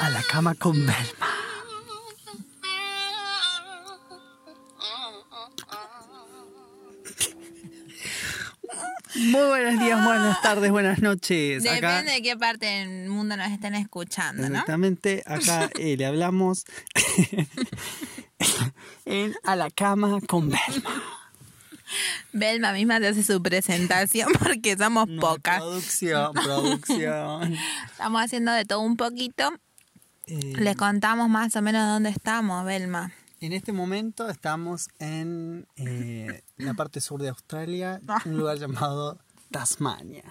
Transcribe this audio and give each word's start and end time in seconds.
a 0.00 0.10
la 0.10 0.22
cama 0.22 0.54
con 0.54 0.74
Belma. 0.86 1.28
Muy 9.16 9.42
buenos 9.42 9.80
días, 9.80 10.04
buenas 10.04 10.40
tardes, 10.40 10.70
buenas 10.70 11.00
noches. 11.00 11.66
Acá, 11.66 11.96
Depende 11.98 12.12
de 12.12 12.22
qué 12.22 12.36
parte 12.36 12.66
del 12.66 13.08
mundo 13.08 13.36
nos 13.36 13.50
estén 13.50 13.74
escuchando, 13.74 14.42
¿no? 14.42 14.48
exactamente, 14.48 15.22
acá 15.26 15.68
eh, 15.78 15.96
le 15.96 16.06
hablamos 16.06 16.64
en 19.04 19.34
A 19.44 19.56
la 19.56 19.68
cama 19.70 20.20
con 20.26 20.48
Belma. 20.48 21.02
Belma 22.32 22.72
misma 22.72 23.00
te 23.00 23.08
hace 23.08 23.24
su 23.24 23.42
presentación 23.42 24.30
porque 24.38 24.76
somos 24.76 25.08
No, 25.08 25.20
pocas. 25.20 25.58
Producción, 25.58 26.32
producción. 26.32 27.56
Estamos 27.90 28.22
haciendo 28.22 28.52
de 28.52 28.64
todo 28.64 28.80
un 28.80 28.96
poquito. 28.96 29.52
Eh, 30.30 30.54
Le 30.56 30.74
contamos 30.76 31.28
más 31.28 31.54
o 31.56 31.62
menos 31.62 31.86
dónde 31.88 32.10
estamos, 32.10 32.64
Belma. 32.64 33.12
En 33.40 33.52
este 33.52 33.72
momento 33.72 34.28
estamos 34.28 34.88
en 34.98 35.66
eh, 35.76 36.42
la 36.56 36.74
parte 36.74 37.00
sur 37.00 37.20
de 37.20 37.28
Australia, 37.30 38.00
un 38.26 38.36
lugar 38.36 38.58
llamado 38.58 39.18
Tasmania. 39.50 40.24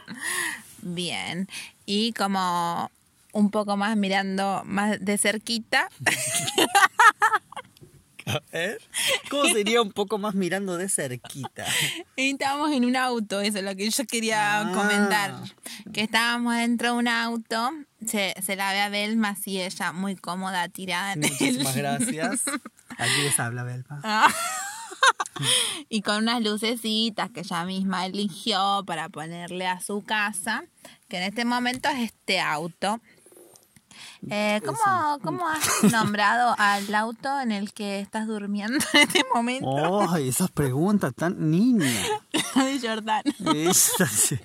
Bien. 0.81 1.47
Y 1.85 2.13
como 2.13 2.89
un 3.33 3.51
poco 3.51 3.75
más 3.77 3.97
mirando 3.97 4.61
más 4.65 5.03
de 5.03 5.17
cerquita, 5.17 5.89
A 8.25 8.41
ver, 8.51 8.79
¿cómo 9.31 9.45
sería 9.45 9.81
un 9.81 9.91
poco 9.91 10.19
más 10.19 10.35
mirando 10.35 10.77
de 10.77 10.87
cerquita? 10.87 11.65
estábamos 12.15 12.71
en 12.71 12.85
un 12.85 12.95
auto, 12.95 13.41
eso 13.41 13.57
es 13.57 13.63
lo 13.63 13.75
que 13.75 13.89
yo 13.89 14.05
quería 14.05 14.61
Ah. 14.61 14.71
comentar. 14.71 15.33
Que 15.91 16.01
estábamos 16.01 16.55
dentro 16.55 16.91
de 16.93 16.97
un 16.99 17.07
auto, 17.07 17.71
se, 18.05 18.33
se 18.41 18.55
la 18.55 18.71
ve 18.73 18.81
a 18.81 18.89
Belma 18.89 19.29
así 19.29 19.61
ella 19.61 19.91
muy 19.91 20.15
cómoda 20.15 20.67
tirada 20.69 21.13
en 21.13 21.23
el- 21.23 21.31
Muchísimas 21.31 21.75
gracias. 21.75 22.41
Aquí 22.97 23.21
les 23.23 23.39
habla 23.39 23.63
Belma. 23.63 24.01
Ah. 24.03 24.33
y 25.89 26.01
con 26.01 26.17
unas 26.23 26.41
lucecitas 26.41 27.29
que 27.31 27.41
ella 27.41 27.63
misma 27.65 28.05
eligió 28.05 28.83
para 28.85 29.09
ponerle 29.09 29.67
a 29.67 29.79
su 29.79 30.01
casa, 30.03 30.63
que 31.07 31.17
en 31.17 31.23
este 31.23 31.45
momento 31.45 31.89
es 31.89 31.99
este 32.11 32.39
auto. 32.39 32.99
Eh, 34.29 34.61
¿cómo, 34.65 34.77
¿Cómo 35.23 35.47
has 35.47 35.83
nombrado 35.91 36.53
al 36.57 36.93
auto 36.93 37.39
en 37.39 37.51
el 37.53 37.73
que 37.73 37.99
estás 38.01 38.27
durmiendo 38.27 38.77
en 38.93 38.99
este 39.01 39.23
momento? 39.33 40.09
¡Ay, 40.11 40.27
esas 40.29 40.51
preguntas 40.51 41.13
tan 41.15 41.49
niñas! 41.49 42.05
de 42.55 42.79
Jordán. 42.81 43.23
Esa 43.55 44.05
sí. 44.07 44.37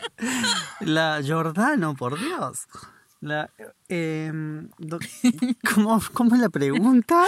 La 0.80 1.20
Giordano, 1.22 1.94
por 1.94 2.18
Dios. 2.20 2.66
La, 3.24 3.48
em, 3.88 4.68
do- 4.78 4.98
¿cómo, 5.74 5.98
¿Cómo 6.12 6.34
es 6.34 6.40
la 6.42 6.50
pregunta? 6.50 7.24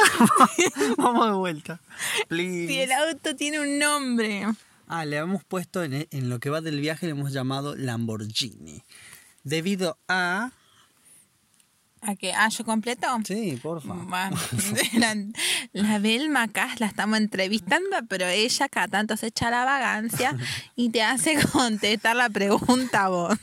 Vamos 0.99 1.27
de 1.27 1.33
vuelta. 1.33 1.81
Please. 2.29 2.67
Si 2.69 2.81
el 2.81 2.93
auto 2.93 3.35
tiene 3.35 3.61
un 3.61 3.79
nombre. 3.79 4.47
Ah, 4.89 5.07
le 5.07 5.17
hemos 5.17 5.43
puesto 5.43 5.83
en, 5.83 6.07
en 6.11 6.29
lo 6.29 6.39
que 6.39 6.51
va 6.51 6.61
del 6.61 6.81
viaje, 6.81 7.07
le 7.07 7.13
hemos 7.13 7.33
llamado 7.33 7.75
Lamborghini. 7.77 8.83
Debido 9.43 9.97
a... 10.07 10.51
¿A 12.03 12.15
qué? 12.15 12.35
¿Ah, 12.35 12.49
yo 12.51 12.65
completo? 12.67 13.07
Sí, 13.25 13.59
porfa. 13.63 13.95
Ma- 13.95 14.31
La, 14.99 15.17
la 15.73 15.99
Belma 15.99 16.43
acá 16.43 16.69
la 16.79 16.87
estamos 16.87 17.19
entrevistando, 17.19 17.97
pero 18.09 18.27
ella 18.27 18.69
cada 18.69 18.89
tanto 18.89 19.17
se 19.17 19.29
echa 19.29 19.51
la 19.51 19.65
vagancia 19.65 20.37
y 20.77 20.91
te 20.91 21.03
hace 21.03 21.37
contestar 21.53 22.17
la 22.17 22.29
pregunta 22.29 23.05
a 23.05 23.09
vos. 23.09 23.39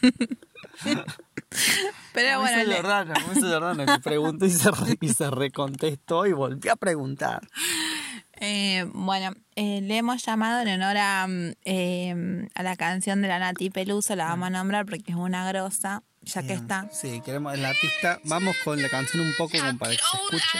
Pero 2.14 2.40
bueno, 2.42 2.64
Giordano, 2.72 3.14
como 3.16 3.34
hizo 3.34 3.48
Giordano, 3.48 3.86
que 3.86 4.00
preguntó 4.02 4.46
y 4.46 4.52
se, 4.52 4.70
re- 4.72 4.98
y 5.02 5.10
se 5.10 5.30
recontestó 5.32 6.26
y 6.26 6.34
volvió 6.34 6.74
a 6.74 6.76
preguntar. 6.76 7.42
eh, 8.40 8.86
bueno, 8.94 9.34
eh, 9.56 9.82
le 9.82 9.98
hemos 9.98 10.24
llamado 10.26 10.62
en 10.62 10.70
honor 10.82 10.98
a, 10.98 11.28
mm, 11.28 11.52
eh, 11.66 12.48
a 12.56 12.64
la 12.64 12.76
canción 12.76 13.22
de 13.22 13.28
la 13.30 13.40
Nati 13.40 13.70
Peluso, 13.70 14.16
la 14.16 14.26
vamos 14.26 14.48
a 14.48 14.50
nombrar 14.52 14.86
porque 14.86 15.12
es 15.12 15.16
una 15.18 15.48
grosa, 15.48 16.04
ya 16.22 16.44
que 16.44 16.54
está. 16.54 16.88
Sí, 16.92 17.22
queremos 17.26 17.54
el 17.54 17.66
artista. 17.66 18.20
Vamos 18.26 18.56
con 18.64 18.82
la 18.82 18.90
canción 18.90 19.26
un 19.26 19.34
poco 19.38 19.58
como 19.58 19.78
para 19.78 19.92
que 19.92 19.98
se 19.98 20.18
escuche. 20.18 20.60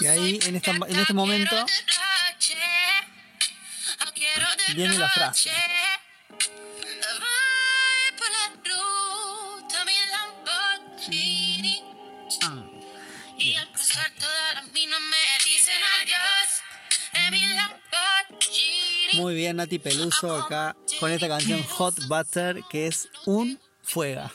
Y 0.00 0.06
ahí, 0.06 0.38
en, 0.46 0.56
esta, 0.56 0.70
en 0.70 0.98
este 0.98 1.12
momento, 1.12 1.66
viene 4.74 4.98
la 4.98 5.08
frase. 5.08 5.50
Ah. 12.42 12.64
Muy 19.14 19.34
bien, 19.34 19.56
Nati 19.56 19.78
Peluso 19.78 20.34
acá 20.34 20.76
con 20.98 21.10
esta 21.10 21.28
canción 21.28 21.62
Hot 21.64 21.94
Butter 22.06 22.62
que 22.70 22.86
es 22.86 23.08
un 23.26 23.60
fuega. 23.82 24.32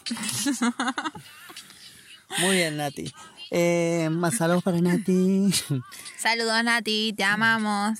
Muy 2.39 2.57
bien, 2.57 2.77
Nati. 2.77 3.11
Eh, 3.57 4.09
más 4.11 4.35
saludos 4.35 4.63
para 4.63 4.81
Nati. 4.81 5.49
Saludos 6.17 6.61
Nati, 6.61 7.13
te 7.15 7.23
amamos. 7.23 7.97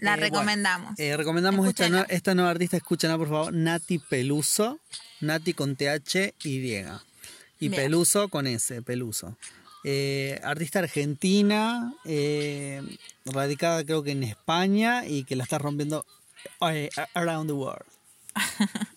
La 0.00 0.14
Eh, 0.14 0.16
bueno, 0.16 0.20
recomendamos. 0.20 0.98
eh, 0.98 1.16
recomendamos 1.16 1.68
esta, 1.68 2.34
nueva 2.34 2.50
artista, 2.50 2.76
escúchenla 2.76 3.16
por 3.16 3.28
favor, 3.28 3.52
Nati 3.54 4.00
Peluso, 4.00 4.80
Nati 5.20 5.54
con 5.54 5.76
TH 5.76 6.34
y 6.42 6.58
Y. 6.58 6.84
Y 7.60 7.68
Bien. 7.68 7.82
Peluso 7.84 8.28
con 8.30 8.48
S, 8.48 8.82
Peluso. 8.82 9.36
Eh, 9.84 10.40
artista 10.42 10.80
argentina, 10.80 11.94
radicada 13.26 13.84
creo 13.84 14.02
que 14.02 14.10
en 14.10 14.24
España 14.24 15.06
y 15.06 15.22
que 15.22 15.36
la 15.36 15.44
está 15.44 15.58
rompiendo 15.58 16.04
around 17.14 17.46
the 17.48 17.52
world. 17.52 17.86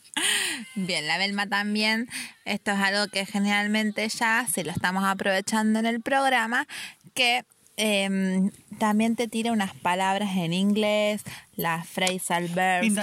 Bien, 0.75 1.07
la 1.07 1.17
Belma 1.17 1.47
también. 1.47 2.09
Esto 2.45 2.71
es 2.71 2.79
algo 2.79 3.07
que 3.07 3.25
generalmente 3.25 4.07
ya 4.09 4.45
se 4.51 4.63
lo 4.63 4.71
estamos 4.71 5.03
aprovechando 5.03 5.79
en 5.79 5.85
el 5.85 6.01
programa, 6.01 6.67
que 7.13 7.45
em, 7.77 8.51
también 8.79 9.15
te 9.15 9.27
tira 9.27 9.51
unas 9.51 9.73
palabras 9.75 10.35
en 10.35 10.53
inglés, 10.53 11.23
las 11.55 11.87
phrasal 11.87 12.47
verbs 12.49 12.95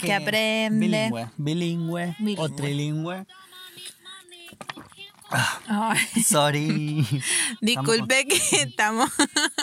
que, 0.00 0.12
aprende. 0.12 0.86
Bilingüe, 0.86 1.28
bilingüe, 1.36 2.16
Bilingüe. 2.18 2.44
o 2.44 2.48
trilingüe. 2.48 3.26
Sorry. 6.24 7.04
disculpe 7.60 8.26
que 8.26 8.62
estamos 8.62 9.10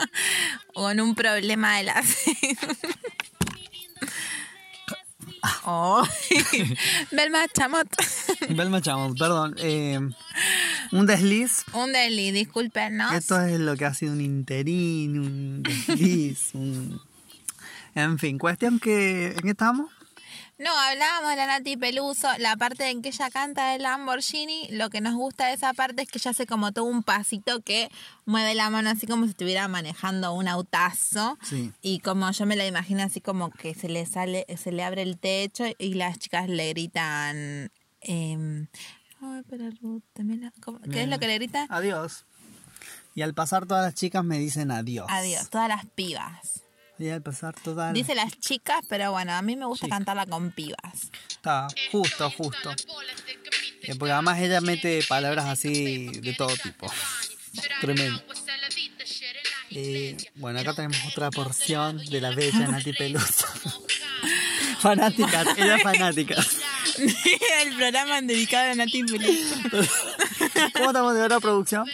con 0.74 1.00
un 1.00 1.16
problema 1.16 1.78
de 1.78 1.84
la... 1.84 2.04
Oh. 5.66 6.04
Belma 7.12 7.48
Chamot. 7.54 7.88
Belma 8.50 8.82
Chamot, 8.82 9.18
perdón. 9.18 9.56
eh, 9.60 10.00
un 10.92 11.06
desliz. 11.06 11.66
Un 11.74 11.92
deli, 11.92 12.32
discúlpenos. 12.32 13.14
Esto 13.14 13.42
es 13.42 13.60
lo 13.60 13.76
que 13.76 13.86
ha 13.86 13.94
sido 13.94 14.14
un 14.14 14.22
interín, 14.22 15.20
un 15.20 15.64
desliz, 15.64 16.52
un... 16.54 17.02
En 17.96 18.18
fin, 18.20 18.38
cuestión 18.40 18.80
que... 18.80 19.28
¿En 19.28 19.42
qué 19.42 19.50
estamos? 19.50 19.92
No, 20.60 20.70
hablábamos 20.70 21.32
de 21.32 21.36
la 21.36 21.48
Nati 21.48 21.78
Peluso, 21.78 22.28
la 22.38 22.56
parte 22.56 22.90
en 22.90 23.02
que 23.02 23.10
ella 23.10 23.32
canta 23.32 23.72
de 23.72 23.80
Lamborghini, 23.80 24.68
lo 24.70 24.92
que 24.92 25.02
nos 25.02 25.16
gusta 25.16 25.48
de 25.48 25.54
esa 25.54 25.74
parte 25.74 26.04
es 26.04 26.08
que 26.08 26.20
ella 26.20 26.32
hace 26.32 26.46
como 26.46 26.72
todo 26.72 26.86
un 26.86 27.02
pasito 27.02 27.62
que 27.62 27.90
mueve 28.26 28.54
la 28.54 28.70
mano 28.70 28.92
así 28.92 29.08
como 29.08 29.26
si 29.26 29.32
estuviera 29.32 29.68
manejando 29.68 30.32
un 30.34 30.48
autazo. 30.48 31.40
Sí. 31.42 31.72
Y 31.82 32.00
como 32.00 32.30
yo 32.30 32.46
me 32.46 32.56
la 32.56 32.68
imagino 32.68 33.02
así 33.02 33.20
como 33.20 33.50
que 33.50 33.74
se 33.74 33.90
le 33.90 34.06
sale, 34.06 34.46
se 34.56 34.72
le 34.72 34.84
abre 34.84 35.02
el 35.02 35.18
techo 35.18 35.66
y 35.80 35.96
las 35.96 36.20
chicas 36.20 36.48
le 36.48 36.70
gritan 36.70 37.72
em, 38.02 38.68
Ay, 39.22 39.42
pero 39.50 39.70
Ruth. 39.82 40.04
¿Cómo? 40.62 40.80
¿qué 40.82 41.04
es 41.04 41.10
lo 41.10 41.18
que 41.18 41.28
le 41.28 41.36
gritan? 41.36 41.66
Adiós. 41.70 42.26
Y 43.16 43.22
al 43.22 43.34
pasar 43.34 43.66
todas 43.66 43.86
las 43.86 43.96
chicas 43.96 44.24
me 44.24 44.38
dicen 44.38 44.70
adiós. 44.70 45.08
Adiós, 45.10 45.50
todas 45.50 45.68
las 45.68 45.86
pibas. 45.86 46.63
Y 47.04 47.10
al 47.10 47.22
pasar 47.22 47.54
todas 47.54 47.88
las... 47.88 47.94
Dice 47.94 48.16
las 48.16 48.32
chicas, 48.40 48.80
pero 48.88 49.12
bueno, 49.12 49.34
a 49.34 49.42
mí 49.42 49.58
me 49.58 49.66
gusta 49.66 49.90
cantarla 49.90 50.26
con 50.26 50.52
pibas. 50.52 51.12
Está 51.30 51.68
justo, 51.92 52.32
justo. 52.32 52.72
Eh, 53.82 53.94
Porque 54.00 54.14
además 54.14 54.40
ella 54.40 54.62
mete 54.62 55.04
palabras 55.10 55.48
así 55.48 56.08
de 56.22 56.32
todo 56.32 56.56
tipo. 56.56 56.90
Tremendo. 57.82 58.24
Eh, 59.72 60.16
bueno, 60.36 60.62
acá 60.62 60.74
tenemos 60.76 60.98
otra 61.12 61.30
porción 61.30 61.98
de 61.98 62.22
la 62.22 62.30
bella 62.30 62.68
Nati 62.68 62.94
Peluso. 62.94 63.48
fanáticas, 64.80 65.58
ella 65.58 65.76
es 65.76 65.84
fanática. 65.84 66.36
el 67.66 67.76
programa 67.76 68.22
dedicado 68.22 68.72
a 68.72 68.76
Nati 68.76 69.04
Peluso. 69.04 69.56
¿Cómo 70.72 70.86
estamos 70.86 71.16
de 71.16 71.22
hora, 71.22 71.42
producción? 71.42 71.86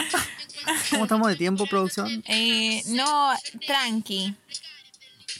¿Cómo 0.92 1.06
estamos 1.06 1.30
de 1.30 1.36
tiempo, 1.36 1.66
producción? 1.66 2.24
Eh, 2.28 2.84
no, 2.88 3.34
tranqui. 3.66 4.36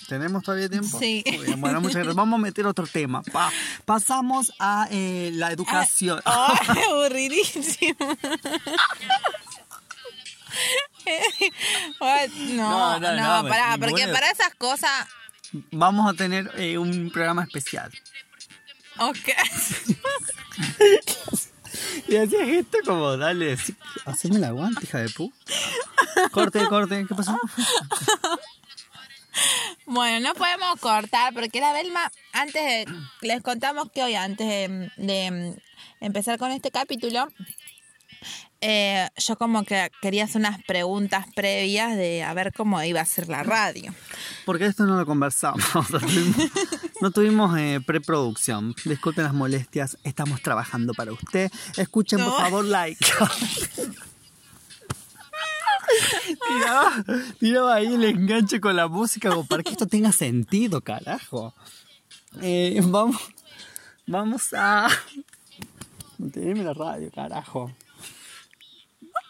¿Tenemos 0.10 0.44
todavía 0.44 0.68
tiempo? 0.68 0.98
Sí. 1.00 1.24
Bien, 1.24 1.62
bueno, 1.62 1.80
muchas 1.82 1.98
gracias. 1.98 2.16
Vamos 2.16 2.40
a 2.40 2.42
meter 2.42 2.66
otro 2.66 2.88
tema. 2.88 3.22
Pa- 3.22 3.52
pasamos 3.86 4.52
a 4.58 4.88
eh, 4.90 5.30
la 5.36 5.52
educación. 5.52 6.20
Oh, 6.26 6.54
aburridísimo. 6.92 7.96
No, 12.56 13.00
no, 13.00 13.02
no, 13.16 13.44
no, 13.44 13.48
pues, 13.48 13.60
porque 13.78 13.92
bueno. 13.92 14.14
para 14.14 14.32
esas 14.32 14.56
cosas. 14.56 15.08
Vamos 15.72 16.12
a 16.12 16.18
tener 16.18 16.52
eh, 16.58 16.80
un 16.80 17.12
programa 17.12 17.44
especial. 17.44 17.92
Ok. 18.98 19.18
Y 22.08 22.18
hacías 22.18 22.48
esto 22.48 22.80
como, 22.84 23.16
dale, 23.16 23.56
sí, 23.56 23.74
haceme 24.06 24.38
el 24.38 24.44
aguante, 24.44 24.82
hija 24.84 24.98
de 25.00 25.10
puta. 25.10 25.36
Corte, 26.32 26.68
corte, 26.68 27.06
¿qué 27.08 27.16
pasó? 27.16 27.40
Bueno, 29.90 30.30
no 30.30 30.36
podemos 30.36 30.80
cortar 30.80 31.34
porque 31.34 31.60
la 31.60 31.74
Belma, 31.74 32.12
antes 32.32 32.64
de, 32.64 32.86
les 33.22 33.42
contamos 33.42 33.92
que 33.92 34.04
hoy, 34.04 34.14
antes 34.14 34.48
de, 34.48 34.92
de 34.98 35.60
empezar 36.00 36.38
con 36.38 36.52
este 36.52 36.70
capítulo, 36.70 37.28
eh, 38.62 39.10
yo 39.18 39.36
como 39.36 39.64
que 39.64 39.90
quería 40.00 40.26
hacer 40.26 40.42
unas 40.42 40.62
preguntas 40.64 41.26
previas 41.34 41.96
de 41.96 42.24
a 42.24 42.34
ver 42.36 42.54
cómo 42.54 42.84
iba 42.84 43.02
a 43.02 43.06
ser 43.06 43.30
la 43.30 43.42
radio. 43.42 43.92
Porque 44.46 44.68
esto 44.68 44.86
no 44.86 44.96
lo 44.96 45.06
conversamos. 45.06 45.66
No 45.90 46.00
tuvimos, 46.00 46.52
no 47.02 47.12
tuvimos, 47.12 47.58
eh, 47.58 47.82
preproducción. 47.84 48.76
Disculpen 48.86 49.24
las 49.24 49.34
molestias, 49.34 49.98
estamos 50.04 50.42
trabajando 50.44 50.94
para 50.94 51.14
usted. 51.14 51.50
Escuchen, 51.78 52.20
por 52.20 52.38
favor, 52.38 52.66
like. 52.66 53.04
tiraba, 56.48 57.04
tiraba 57.40 57.76
ahí 57.76 57.94
el 57.94 58.04
enganche 58.04 58.60
con 58.60 58.76
la 58.76 58.88
música 58.88 59.30
como 59.30 59.46
para 59.46 59.64
que 59.64 59.72
esto 59.72 59.88
tenga 59.88 60.12
sentido, 60.12 60.82
carajo. 60.82 61.54
Eh, 62.42 62.80
vamos, 62.84 63.18
vamos 64.08 64.54
a... 64.54 64.90
Mantenerme 66.18 66.64
la 66.64 66.74
radio, 66.74 67.10
carajo. 67.12 67.72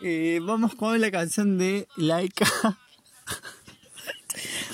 Eh, 0.01 0.39
vamos 0.41 0.75
con 0.75 0.99
la 0.99 1.11
canción 1.11 1.57
de 1.57 1.87
Laika. 1.97 2.47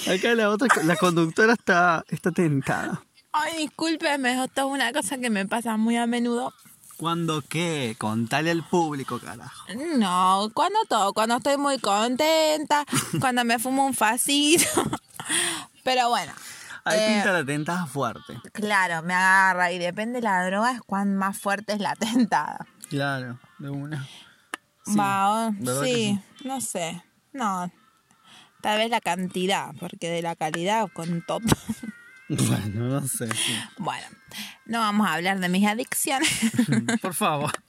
Acá 0.07 0.35
la 0.35 0.49
otra, 0.49 0.67
la 0.83 0.95
conductora 0.95 1.53
está, 1.53 2.05
está 2.09 2.31
tentada. 2.31 3.03
Ay, 3.31 3.57
discúlpeme, 3.57 4.43
esto 4.43 4.61
es 4.61 4.67
una 4.67 4.93
cosa 4.93 5.17
que 5.17 5.29
me 5.29 5.45
pasa 5.45 5.77
muy 5.77 5.97
a 5.97 6.05
menudo. 6.07 6.53
¿Cuándo 6.97 7.41
qué? 7.41 7.95
Contale 7.97 8.51
al 8.51 8.63
público, 8.63 9.19
carajo. 9.19 9.65
No, 9.97 10.49
cuando 10.53 10.79
todo, 10.87 11.13
cuando 11.13 11.37
estoy 11.37 11.57
muy 11.57 11.77
contenta, 11.79 12.85
cuando 13.19 13.43
me 13.43 13.59
fumo 13.59 13.85
un 13.85 13.93
facito. 13.93 14.65
Pero 15.83 16.09
bueno, 16.09 16.31
Ahí 16.87 16.99
Eh, 16.99 17.13
pinta 17.15 17.31
la 17.33 17.43
tentada 17.43 17.85
fuerte. 17.87 18.39
claro, 18.53 19.01
me 19.01 19.13
agarra 19.15 19.71
y 19.71 19.79
depende 19.79 20.19
de 20.19 20.23
la 20.23 20.45
droga 20.45 20.71
es 20.71 20.81
cuán 20.81 21.15
más 21.15 21.37
fuerte 21.37 21.73
es 21.73 21.79
la 21.79 21.95
tentada. 21.95 22.65
Claro, 22.89 23.39
de 23.57 23.69
una. 23.71 24.07
Sí, 24.85 24.95
Va, 24.97 25.47
o- 25.47 25.51
¿verdad 25.57 25.81
que 25.81 25.87
sí, 25.87 26.19
no 26.43 26.61
sé. 26.61 27.03
No. 27.33 27.71
Tal 28.61 28.77
vez 28.77 28.89
la 28.91 29.01
cantidad, 29.01 29.71
porque 29.79 30.09
de 30.11 30.21
la 30.21 30.35
calidad 30.35 30.87
con 30.93 31.23
todo. 31.25 31.39
Bueno, 32.29 32.85
no 33.01 33.07
sé. 33.07 33.27
sí. 33.33 33.55
Bueno, 33.77 34.07
no 34.65 34.79
vamos 34.79 35.07
a 35.07 35.13
hablar 35.13 35.39
de 35.39 35.47
mis 35.49 35.67
adicciones. 35.67 36.29
Por 37.01 37.13
favor. 37.13 37.51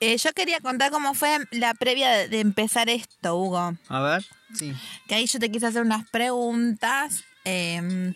Eh, 0.00 0.16
yo 0.18 0.32
quería 0.32 0.60
contar 0.60 0.90
cómo 0.90 1.14
fue 1.14 1.38
la 1.52 1.72
previa 1.72 2.28
de, 2.28 2.40
empezar 2.40 2.88
esto, 2.90 3.36
Hugo. 3.36 3.74
A 3.88 4.00
ver. 4.00 4.24
Sí. 4.52 4.74
Que 5.06 5.14
ahí 5.14 5.26
yo 5.26 5.38
te 5.38 5.50
quise 5.50 5.66
hacer 5.66 5.82
unas 5.82 6.06
preguntas 6.10 7.22
eh, 7.44 8.12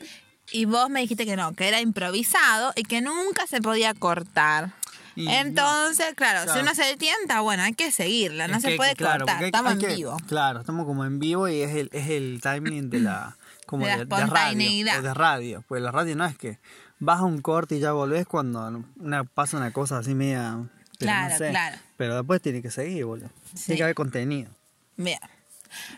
y 0.51 0.65
vos 0.65 0.91
me 0.91 1.01
dijiste 1.01 1.25
que 1.25 1.37
no, 1.37 1.53
que 1.55 1.69
era 1.69 1.81
improvisado 1.81 2.73
y 2.75 2.83
que 2.83 3.01
nunca 3.01 3.47
se 3.47 3.63
podía 3.63 3.95
cortar. 3.95 4.73
Y 5.15 5.29
Entonces, 5.29 6.15
claro, 6.17 6.53
si 6.53 6.59
uno 6.59 6.75
se 6.75 6.97
tienta, 6.97 7.41
bueno, 7.41 7.63
hay 7.63 7.75
que 7.75 7.93
seguirla, 7.93 8.49
no 8.49 8.57
Es 8.57 8.63
se 8.63 8.71
que, 8.71 8.77
puede 8.77 8.95
claro, 8.97 9.25
cortar, 9.25 9.39
hay- 9.39 9.47
estamos 9.47 9.73
hay 9.73 9.85
en 9.85 9.97
vivo. 9.97 10.17
Claro, 10.27 10.61
estamos 10.61 10.85
como 10.87 11.05
en 11.05 11.19
vivo 11.19 11.49
y 11.49 11.61
es 11.63 11.75
el, 11.75 11.89
es 11.93 12.09
el 12.11 12.41
timing 12.43 12.91
de 12.91 13.01
la, 13.01 13.37
como 13.71 13.85
De 13.87 13.91
la 13.93 13.99
de, 13.99 14.05
de 14.05 14.27
radio. 14.27 15.03
de 15.03 15.15
radio. 15.15 15.65
Pues 15.69 15.81
la 15.81 15.93
radio 15.93 16.17
no 16.17 16.25
es 16.27 16.37
que 16.37 16.59
vas 16.99 17.21
a 17.21 17.25
un 17.25 17.41
corte 17.41 17.77
y 17.77 17.81
ya 17.81 17.93
volvés 17.93 18.27
cuando 18.27 18.85
una, 18.99 19.25
pasa 19.25 19.57
una 19.57 19.73
cosa 19.73 19.99
así 19.99 20.15
media. 20.15 20.69
pero 20.99 21.13
no 21.13 21.17
Claro, 21.19 21.39
sé. 21.39 21.51
claro. 21.51 21.77
Pero 21.97 22.17
después 22.17 22.43
tiene 22.43 22.61
que 22.63 22.71
seguir, 22.71 23.05
boludo. 23.05 23.31
Sí. 23.55 23.67
Tiene 23.67 23.77
que 23.79 23.83
haber 23.85 23.95
contenido. 23.95 24.51
Bien. 24.97 25.21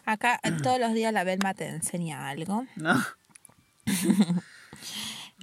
Acá 0.05 0.39
eh, 0.43 0.53
todos 0.63 0.79
los 0.79 0.93
días 0.93 1.13
la 1.13 1.25
Belma 1.25 1.55
te 1.55 1.67
enseña 1.69 2.29
algo. 2.29 2.67
¿No? 2.77 3.03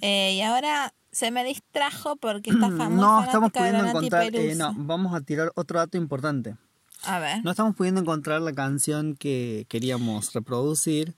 Eh, 0.02 0.36
y 0.36 0.42
ahora 0.42 0.94
se 1.12 1.30
me 1.30 1.44
distrajo 1.44 2.16
porque 2.16 2.52
está 2.52 2.68
famosa. 2.78 2.90
No 2.90 3.24
estamos 3.24 3.52
pudiendo 3.52 3.86
encontrar. 3.86 4.34
eh, 4.34 4.56
no, 4.56 4.74
vamos 4.78 5.14
a 5.14 5.22
tirar 5.22 5.52
otro 5.56 5.80
dato 5.80 5.98
importante. 5.98 6.56
A 7.04 7.20
ver. 7.20 7.44
No 7.44 7.52
estamos 7.52 7.76
pudiendo 7.76 8.00
encontrar 8.02 8.42
la 8.42 8.54
canción 8.54 9.16
que 9.16 9.66
queríamos 9.70 10.34
reproducir. 10.34 11.16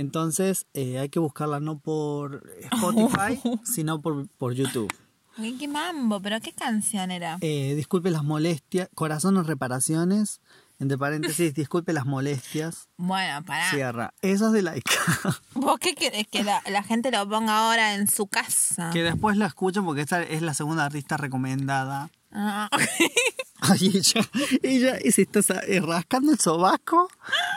Entonces 0.00 0.66
eh, 0.72 0.98
hay 0.98 1.10
que 1.10 1.18
buscarla 1.18 1.60
no 1.60 1.78
por 1.78 2.42
Spotify, 2.72 3.40
sino 3.64 4.00
por, 4.00 4.28
por 4.38 4.54
YouTube. 4.54 4.92
Uy, 5.38 5.56
¿Qué 5.58 5.68
mambo? 5.68 6.20
¿Pero 6.20 6.40
qué 6.40 6.52
canción 6.52 7.10
era? 7.10 7.38
Eh, 7.40 7.74
disculpe 7.76 8.10
las 8.10 8.24
molestias. 8.24 8.88
Corazón 8.94 9.36
en 9.36 9.44
reparaciones. 9.44 10.40
Entre 10.78 10.96
paréntesis, 10.96 11.52
disculpe 11.52 11.92
las 11.92 12.06
molestias. 12.06 12.88
Bueno, 12.96 13.44
pará. 13.44 13.70
Cierra. 13.70 14.14
Eso 14.22 14.46
es 14.46 14.52
de 14.54 14.62
Laika. 14.62 14.90
¿Vos 15.54 15.78
qué 15.78 15.94
querés 15.94 16.26
que 16.26 16.42
la, 16.42 16.62
la 16.70 16.82
gente 16.82 17.10
lo 17.10 17.28
ponga 17.28 17.66
ahora 17.66 17.94
en 17.94 18.08
su 18.08 18.26
casa? 18.26 18.88
que 18.90 19.02
después 19.02 19.36
la 19.36 19.46
escuchen 19.46 19.84
porque 19.84 20.00
esta 20.00 20.22
es 20.22 20.40
la 20.40 20.54
segunda 20.54 20.86
artista 20.86 21.18
recomendada. 21.18 22.10
Ah, 22.32 22.70
Ay, 23.62 23.90
ella, 23.94 24.28
ella 24.62 24.98
se 25.10 25.22
está 25.22 25.40
eh, 25.66 25.80
rascando 25.80 26.32
el 26.32 26.38
sobaco 26.38 27.08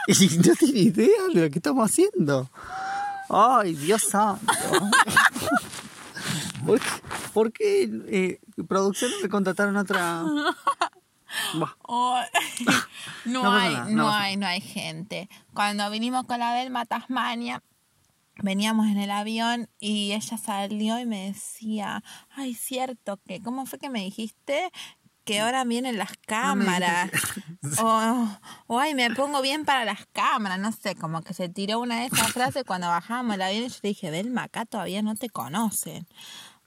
y 0.06 0.28
no 0.38 0.54
tiene 0.54 0.80
idea 0.80 1.28
de 1.32 1.42
lo 1.42 1.50
que 1.50 1.58
estamos 1.58 1.90
haciendo. 1.90 2.50
Ay, 3.28 3.74
Dios 3.74 4.02
santo. 4.02 4.52
¿Por 6.66 6.80
qué, 6.80 6.88
por 7.32 7.52
qué, 7.52 7.90
eh, 8.08 8.40
producción 8.68 9.10
me 9.22 9.28
contrataron 9.28 9.76
otra? 9.76 10.24
Oh, 11.82 12.20
no, 13.24 13.42
No 13.42 13.52
hay, 13.52 13.72
nada, 13.72 13.90
no, 13.90 14.10
hay, 14.10 14.36
no 14.36 14.46
hay 14.46 14.60
gente. 14.60 15.28
Cuando 15.52 15.88
vinimos 15.90 16.24
con 16.24 16.38
la 16.38 16.54
Belma 16.54 16.84
Tasmania, 16.86 17.62
veníamos 18.42 18.86
en 18.86 18.98
el 18.98 19.10
avión 19.10 19.68
y 19.80 20.12
ella 20.12 20.36
salió 20.38 20.98
y 20.98 21.06
me 21.06 21.26
decía, 21.28 22.02
ay, 22.30 22.54
cierto 22.54 23.18
que, 23.26 23.42
¿cómo 23.42 23.66
fue 23.66 23.78
que 23.78 23.90
me 23.90 24.00
dijiste? 24.00 24.70
Que 25.24 25.40
ahora 25.40 25.64
vienen 25.64 25.98
las 25.98 26.12
cámaras. 26.26 27.10
O, 27.80 28.28
o, 28.66 28.78
ay, 28.78 28.94
me 28.94 29.10
pongo 29.14 29.40
bien 29.40 29.64
para 29.64 29.86
las 29.86 30.04
cámaras. 30.12 30.58
No 30.58 30.70
sé, 30.70 30.94
como 30.96 31.22
que 31.22 31.32
se 31.32 31.48
tiró 31.48 31.80
una 31.80 32.00
de 32.00 32.06
esas 32.06 32.30
frases 32.30 32.62
cuando 32.66 32.88
bajamos 32.88 33.34
el 33.36 33.40
avión 33.42 33.64
y 33.64 33.68
yo 33.68 33.78
dije, 33.82 34.10
Belma, 34.10 34.42
acá 34.44 34.66
todavía 34.66 35.00
no 35.00 35.16
te 35.16 35.30
conocen. 35.30 36.06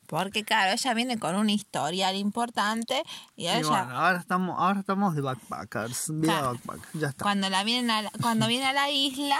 Porque 0.07 0.43
claro, 0.43 0.71
ella 0.71 0.93
viene 0.95 1.19
con 1.19 1.35
un 1.35 1.51
historial 1.51 2.15
importante 2.15 3.03
y 3.35 3.43
bueno, 3.45 3.75
ahora 3.75 4.17
estamos, 4.17 4.55
ahora 4.57 4.79
estamos 4.79 5.13
de 5.15 5.21
backpackers. 5.21 6.09
Vida 6.15 6.39
Claro. 6.39 6.53
backpack. 6.53 6.79
Ya 6.93 7.07
está. 7.09 7.23
Cuando 7.23 7.49
la 7.51 7.63
vienen 7.63 7.91
a 7.91 8.01
la- 8.01 8.11
cuando 8.19 8.47
viene 8.47 8.65
a 8.65 8.73
la 8.73 8.89
isla 8.89 9.37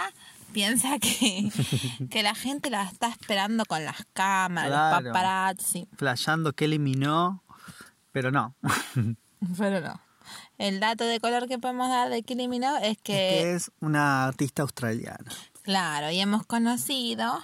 piensa 0.54 1.00
que, 1.00 1.50
que 2.12 2.22
la 2.22 2.36
gente 2.36 2.70
la 2.70 2.84
está 2.84 3.08
esperando 3.08 3.66
con 3.66 3.84
las 3.84 4.06
cámaras, 4.14 4.70
Claro. 4.70 5.02
los 5.02 5.14
paparazzi, 5.14 5.88
Flasheando 5.98 6.54
que 6.54 6.66
eliminó, 6.66 7.44
pero 8.18 8.32
no. 8.32 8.56
pero 9.60 9.80
no. 9.80 10.02
El 10.58 10.80
dato 10.80 11.04
de 11.04 11.20
color 11.20 11.48
que 11.48 11.60
podemos 11.60 11.88
dar 11.88 12.10
de 12.10 12.24
Kylie 12.24 12.48
Minogue 12.48 12.90
es 12.90 12.98
que, 12.98 13.14
que 13.14 13.54
es 13.54 13.72
una 13.80 14.26
artista 14.26 14.64
australiana. 14.64 15.32
claro, 15.62 16.10
y 16.10 16.20
hemos 16.20 16.44
conocido 16.48 17.40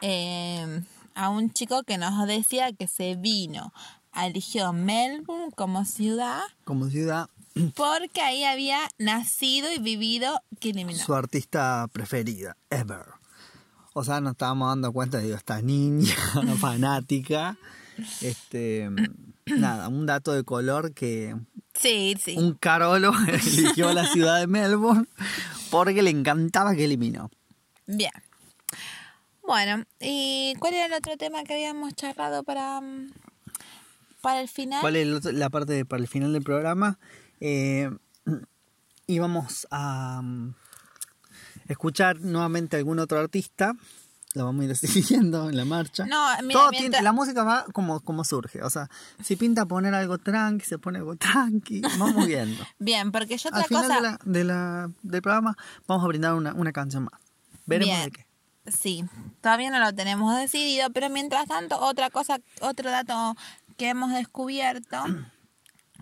eh, 0.00 0.82
a 1.14 1.28
un 1.28 1.52
chico 1.52 1.82
que 1.82 1.98
nos 1.98 2.26
decía 2.26 2.72
que 2.72 2.88
se 2.88 3.16
vino, 3.16 3.74
eligió 4.16 4.72
Melbourne 4.72 5.52
como 5.54 5.84
ciudad 5.84 6.40
Como 6.64 6.88
ciudad, 6.88 7.28
porque 7.74 8.22
ahí 8.22 8.44
había 8.44 8.78
nacido 8.96 9.70
y 9.70 9.78
vivido 9.78 10.40
Kylie 10.58 10.86
Minogue. 10.86 11.04
su 11.04 11.14
artista 11.14 11.86
preferida, 11.92 12.56
ever. 12.70 13.04
O 13.92 14.04
sea, 14.04 14.22
nos 14.22 14.32
estábamos 14.32 14.70
dando 14.70 14.90
cuenta, 14.90 15.18
digo, 15.18 15.36
esta 15.36 15.60
niña 15.60 16.14
fanática. 16.58 17.58
Este, 18.20 18.88
nada, 19.46 19.88
un 19.88 20.06
dato 20.06 20.32
de 20.32 20.42
color 20.44 20.92
que 20.94 21.36
Sí, 21.74 22.16
sí. 22.22 22.36
un 22.36 22.54
carolo 22.54 23.12
eligió 23.28 23.92
la 23.92 24.06
ciudad 24.06 24.40
de 24.40 24.46
Melbourne 24.46 25.06
porque 25.70 26.02
le 26.02 26.10
encantaba 26.10 26.74
que 26.74 26.84
eliminó. 26.84 27.30
Bien. 27.86 28.12
Bueno, 29.46 29.84
¿y 30.00 30.54
cuál 30.58 30.74
era 30.74 30.86
el 30.86 30.92
otro 30.94 31.16
tema 31.16 31.44
que 31.44 31.52
habíamos 31.54 31.94
charlado 31.94 32.42
para, 32.44 32.80
mm, 32.80 33.10
para 34.22 34.40
el 34.40 34.48
final? 34.48 34.80
¿Cuál 34.80 34.96
es 34.96 35.02
el 35.06 35.14
otro- 35.14 35.32
la 35.32 35.50
parte 35.50 35.72
de- 35.74 35.84
para 35.84 36.00
el 36.02 36.08
final 36.08 36.32
del 36.32 36.42
programa? 36.42 36.98
Eh, 37.40 37.90
íbamos 39.06 39.66
a 39.70 40.22
mm, 40.22 40.54
escuchar 41.68 42.20
nuevamente 42.20 42.76
a 42.76 42.78
algún 42.78 42.98
otro 42.98 43.18
artista 43.18 43.74
la 44.34 44.44
vamos 44.44 44.62
a 44.62 44.68
ir 44.68 44.76
siguiendo 44.76 45.48
en 45.48 45.56
la 45.56 45.64
marcha. 45.64 46.04
No, 46.06 46.26
mira, 46.42 46.52
Todo 46.60 46.70
mientras- 46.70 46.80
tiene- 46.90 47.02
la 47.02 47.12
música 47.12 47.42
va 47.44 47.64
como, 47.72 48.00
como 48.00 48.22
surge. 48.24 48.62
O 48.62 48.68
sea, 48.70 48.88
si 49.22 49.36
pinta 49.36 49.64
poner 49.66 49.94
algo 49.94 50.18
tranqui, 50.18 50.64
se 50.66 50.78
pone 50.78 50.98
algo 50.98 51.16
tranqui. 51.16 51.80
Vamos 51.98 52.26
viendo. 52.26 52.62
Bien, 52.78 53.10
porque 53.12 53.38
yo 53.38 53.48
otra 53.48 53.60
Al 53.62 53.66
final 53.66 53.82
cosa... 53.86 53.94
de 53.96 54.00
la, 54.02 54.18
de 54.24 54.44
la- 54.44 54.90
del 55.02 55.22
programa 55.22 55.56
vamos 55.86 56.04
a 56.04 56.08
brindar 56.08 56.34
una, 56.34 56.52
una 56.52 56.72
canción 56.72 57.04
más. 57.04 57.20
Veremos 57.66 57.96
Bien. 57.96 58.10
de 58.10 58.10
qué. 58.10 58.26
Sí, 58.70 59.04
todavía 59.40 59.70
no 59.70 59.78
lo 59.78 59.94
tenemos 59.94 60.34
decidido, 60.36 60.90
pero 60.90 61.10
mientras 61.10 61.46
tanto, 61.46 61.78
otra 61.80 62.10
cosa, 62.10 62.38
otro 62.60 62.90
dato 62.90 63.36
que 63.76 63.88
hemos 63.90 64.10
descubierto. 64.12 64.96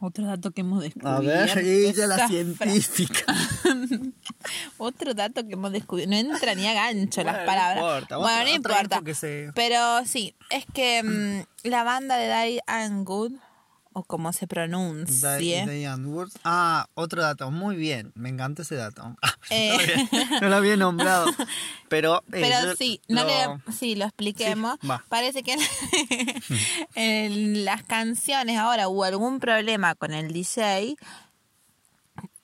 Otro 0.04 0.26
dato 0.26 0.50
que 0.50 0.62
hemos 0.62 0.82
descubierto. 0.82 1.08
A 1.16 1.20
ver, 1.20 1.58
ella 1.64 2.06
la 2.08 2.26
científica. 2.26 3.24
Otro 4.78 5.14
dato 5.14 5.46
que 5.46 5.52
hemos 5.52 5.70
descubierto. 5.72 6.10
No 6.10 6.16
entra 6.16 6.54
ni 6.54 6.66
a 6.66 6.74
gancho 6.74 7.22
las 7.22 7.34
Bueno, 7.34 7.40
no 7.40 7.46
palabras. 7.46 7.78
importa, 7.84 8.16
Bueno, 8.18 8.42
no 8.42 8.48
importa. 8.50 9.14
se- 9.14 9.52
Pero 9.54 10.04
sí, 10.04 10.34
es 10.50 10.64
que 10.74 11.02
mm, 11.02 11.68
la 11.68 11.84
banda 11.84 12.16
de 12.16 12.26
Die 12.50 12.60
and 12.66 13.04
Good, 13.06 13.32
o 13.94 14.04
como 14.04 14.32
se 14.32 14.46
pronuncia. 14.46 15.36
Di- 15.36 15.64
Diane 15.66 16.06
Woods. 16.06 16.34
Ah, 16.44 16.86
otro 16.94 17.22
dato. 17.22 17.50
Muy 17.50 17.76
bien. 17.76 18.12
Me 18.14 18.28
encanta 18.28 18.62
ese 18.62 18.74
dato. 18.76 19.16
Eh. 19.50 19.76
no 20.40 20.48
lo 20.48 20.56
había 20.56 20.76
nombrado. 20.76 21.26
Pero, 21.88 22.18
eh, 22.32 22.40
Pero 22.42 22.76
sí, 22.76 23.00
no 23.08 23.22
lo- 23.24 23.28
le, 23.66 23.72
sí, 23.72 23.96
lo 23.96 24.04
expliquemos. 24.04 24.78
Sí. 24.80 24.88
Parece 25.08 25.42
que 25.42 25.56
en 26.94 27.64
las 27.64 27.82
canciones 27.82 28.58
ahora 28.58 28.88
hubo 28.88 29.04
algún 29.04 29.40
problema 29.40 29.94
con 29.94 30.12
el 30.14 30.32
DJ 30.32 30.96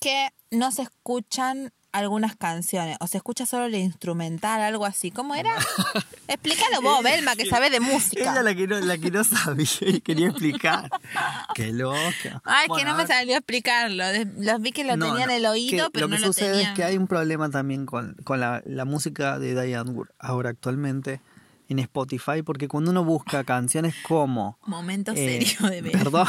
que 0.00 0.28
no 0.50 0.70
se 0.72 0.82
escuchan 0.82 1.72
algunas 1.92 2.36
canciones 2.36 2.96
o 3.00 3.06
se 3.06 3.16
escucha 3.16 3.46
solo 3.46 3.64
el 3.64 3.74
instrumental, 3.74 4.60
algo 4.60 4.84
así. 4.84 5.10
¿Cómo 5.10 5.34
era? 5.34 5.52
Explícalo 6.28 6.82
vos, 6.82 7.02
Belma, 7.02 7.34
que 7.36 7.46
sabes 7.46 7.72
de 7.72 7.80
música. 7.80 8.22
Ella 8.22 8.42
la 8.42 8.54
que 8.54 8.66
no, 8.66 8.80
la 8.80 8.98
que 8.98 9.10
no 9.10 9.24
sabía 9.24 9.66
y 9.80 10.00
quería 10.00 10.28
explicar. 10.28 10.90
Qué 11.54 11.72
loca. 11.72 12.42
Ay, 12.44 12.62
es 12.64 12.68
Bueno, 12.68 12.74
que 12.76 12.84
no 12.84 12.96
me 12.96 13.06
salió 13.06 13.36
explicarlo. 13.36 14.04
Los 14.38 14.60
vi 14.60 14.72
que 14.72 14.84
lo 14.84 14.96
No, 14.96 15.06
tenía 15.06 15.24
en 15.24 15.30
no, 15.30 15.36
el 15.36 15.46
oído, 15.46 15.86
que 15.86 15.90
pero 15.92 16.06
lo 16.06 16.16
que 16.16 16.20
no 16.20 16.26
lo 16.26 16.32
sucede 16.32 16.62
es 16.62 16.68
que 16.70 16.84
hay 16.84 16.96
un 16.96 17.06
problema 17.06 17.50
también 17.50 17.86
con, 17.86 18.14
con 18.24 18.40
la, 18.40 18.62
la 18.66 18.84
música 18.84 19.38
de 19.38 19.60
Diane 19.60 19.90
Wood 19.90 20.08
ahora 20.18 20.50
actualmente 20.50 21.20
en 21.68 21.78
Spotify, 21.80 22.42
porque 22.44 22.68
cuando 22.68 22.90
uno 22.90 23.04
busca 23.04 23.44
canciones 23.44 23.94
como... 24.02 24.58
Momento 24.64 25.12
eh, 25.12 25.16
serio 25.16 25.70
de 25.70 25.82
ver. 25.82 25.92
Perdón. 25.92 26.26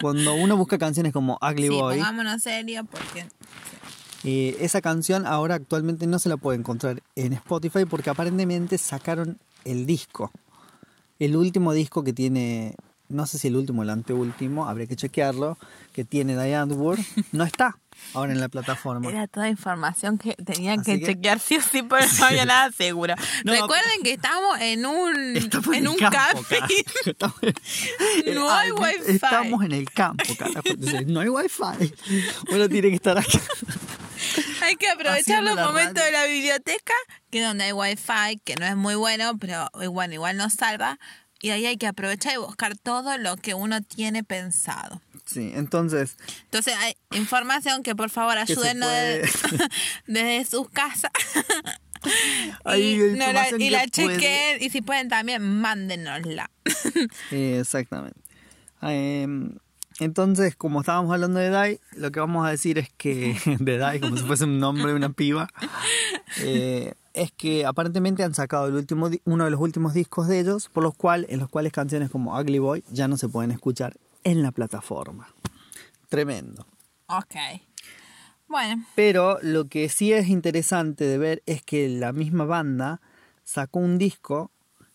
Cuando 0.00 0.34
uno 0.34 0.56
busca 0.56 0.78
canciones 0.78 1.12
como 1.12 1.38
Ugly 1.40 1.62
Sí, 1.62 1.68
Boy, 1.68 1.96
pongámonos 1.98 2.42
serio 2.42 2.84
porque... 2.84 3.26
eh, 4.24 4.56
esa 4.60 4.80
canción 4.80 5.26
ahora 5.26 5.54
actualmente 5.56 6.06
no 6.06 6.18
se 6.18 6.28
la 6.28 6.36
puede 6.36 6.58
encontrar 6.58 7.02
en 7.16 7.32
Spotify 7.34 7.84
porque 7.84 8.10
aparentemente 8.10 8.78
sacaron 8.78 9.38
el 9.64 9.86
disco. 9.86 10.30
El 11.18 11.36
último 11.36 11.72
disco 11.72 12.02
que 12.02 12.12
tiene, 12.12 12.74
no 13.08 13.26
sé 13.26 13.38
si 13.38 13.48
el 13.48 13.56
último 13.56 13.80
o 13.80 13.84
el 13.84 13.90
anteúltimo, 13.90 14.66
habría 14.68 14.86
que 14.86 14.96
chequearlo, 14.96 15.56
que 15.92 16.04
tiene 16.04 16.34
Diane 16.42 16.74
Wood, 16.74 16.98
no 17.32 17.44
está 17.44 17.78
ahora 18.12 18.32
en 18.32 18.40
la 18.40 18.48
plataforma. 18.48 19.08
Era 19.08 19.28
toda 19.28 19.48
información 19.48 20.18
que 20.18 20.34
tenían 20.34 20.82
que, 20.82 20.98
que- 20.98 21.06
chequear 21.06 21.38
sí 21.38 21.56
o 21.58 21.62
sí, 21.62 21.82
porque 21.82 22.06
no 22.18 22.24
había 22.26 22.44
nada 22.44 22.72
seguro. 22.72 23.14
No, 23.44 23.52
Recuerden 23.52 24.02
que 24.02 24.14
estamos 24.14 24.58
en 24.60 24.84
un, 24.84 25.36
Estamos 25.36 25.68
en 25.68 25.74
en, 25.74 25.88
un 25.88 25.96
campo, 25.96 26.42
café. 26.42 26.56
carajo. 26.58 26.74
Estamos 27.06 27.36
en- 28.26 28.34
No 28.34 28.50
hay 28.50 28.70
wifi. 28.72 29.12
Estamos 29.12 29.64
en 29.64 29.72
el 29.72 29.90
campo, 29.92 30.24
carajo. 30.36 30.62
Entonces, 30.64 31.06
no 31.06 31.20
hay 31.20 31.28
wifi. 31.28 31.94
Uno 32.50 32.68
tiene 32.68 32.88
que 32.90 32.96
estar 32.96 33.16
acá. 33.16 33.38
Hay 34.62 34.76
que 34.76 34.88
aprovechar 34.88 35.42
los 35.42 35.56
momentos 35.56 35.94
radio. 35.94 36.04
de 36.04 36.12
la 36.12 36.24
biblioteca, 36.26 36.94
que 37.30 37.40
es 37.40 37.44
donde 37.46 37.64
hay 37.64 37.72
wifi, 37.72 38.40
que 38.44 38.56
no 38.56 38.66
es 38.66 38.76
muy 38.76 38.94
bueno, 38.94 39.38
pero 39.38 39.68
bueno, 39.90 40.14
igual 40.14 40.36
nos 40.36 40.54
salva. 40.54 40.98
Y 41.40 41.50
ahí 41.50 41.66
hay 41.66 41.76
que 41.76 41.86
aprovechar 41.86 42.32
y 42.34 42.36
buscar 42.38 42.76
todo 42.78 43.18
lo 43.18 43.36
que 43.36 43.52
uno 43.54 43.82
tiene 43.82 44.24
pensado. 44.24 45.02
Sí, 45.26 45.52
entonces, 45.54 46.16
Entonces, 46.44 46.74
hay 46.78 46.96
información 47.12 47.82
que 47.82 47.94
por 47.94 48.08
favor 48.10 48.36
puede- 48.46 49.20
desde, 49.22 49.68
desde 50.06 50.44
sus 50.50 50.68
casas. 50.70 51.10
Hay 52.64 52.82
y, 52.94 52.98
no 53.16 53.32
la, 53.32 53.48
y 53.58 53.70
la 53.70 53.86
chequen 53.88 54.62
y 54.62 54.68
si 54.68 54.82
pueden 54.82 55.08
también 55.08 55.40
mándenosla. 55.60 56.50
exactamente. 57.30 58.20
Em, 58.82 59.56
entonces, 60.00 60.56
como 60.56 60.80
estábamos 60.80 61.12
hablando 61.12 61.38
de 61.38 61.50
Dai, 61.50 61.80
lo 61.92 62.10
que 62.10 62.20
vamos 62.20 62.46
a 62.46 62.50
decir 62.50 62.78
es 62.78 62.90
que, 62.96 63.36
de 63.60 63.78
Dai, 63.78 64.00
como 64.00 64.16
si 64.16 64.24
fuese 64.24 64.44
un 64.44 64.58
nombre 64.58 64.88
de 64.88 64.94
una 64.94 65.10
piba, 65.10 65.48
eh, 66.40 66.94
es 67.12 67.30
que 67.32 67.64
aparentemente 67.64 68.24
han 68.24 68.34
sacado 68.34 68.66
el 68.66 68.74
último, 68.74 69.08
uno 69.24 69.44
de 69.44 69.50
los 69.50 69.60
últimos 69.60 69.94
discos 69.94 70.26
de 70.26 70.40
ellos, 70.40 70.68
por 70.68 70.82
los 70.82 70.94
cuales, 70.94 71.30
en 71.30 71.38
los 71.38 71.48
cuales 71.48 71.72
canciones 71.72 72.10
como 72.10 72.38
Ugly 72.38 72.58
Boy 72.58 72.84
ya 72.90 73.06
no 73.06 73.16
se 73.16 73.28
pueden 73.28 73.52
escuchar 73.52 73.96
en 74.24 74.42
la 74.42 74.50
plataforma. 74.50 75.28
Tremendo. 76.08 76.66
Ok. 77.06 77.36
Bueno, 78.48 78.84
Pero 78.94 79.38
lo 79.42 79.68
que 79.68 79.88
sí 79.88 80.12
es 80.12 80.28
interesante 80.28 81.04
de 81.04 81.18
ver 81.18 81.42
es 81.46 81.62
que 81.62 81.88
la 81.88 82.12
misma 82.12 82.44
banda 82.44 83.00
sacó 83.42 83.78
un 83.78 83.98
disco 83.98 84.50